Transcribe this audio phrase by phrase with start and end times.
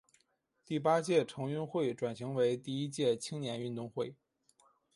[0.65, 4.15] 第八届城运会转型为第一届青年运动会。